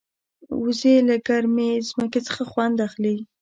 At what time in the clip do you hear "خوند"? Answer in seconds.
2.51-2.77